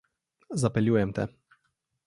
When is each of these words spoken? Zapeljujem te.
Zapeljujem 0.63 1.13
te. 1.19 1.29